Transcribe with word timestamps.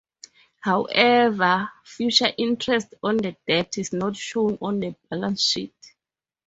However, 0.61 1.69
future 1.85 2.31
interest 2.35 2.95
on 3.03 3.17
the 3.17 3.35
debt 3.47 3.77
is 3.77 3.93
not 3.93 4.15
shown 4.15 4.57
on 4.59 4.79
the 4.79 4.95
balance 5.11 5.43
sheet. 5.43 5.75